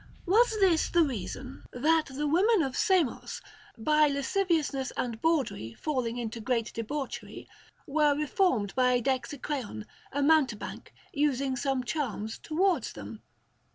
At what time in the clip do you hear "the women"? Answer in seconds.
2.07-2.63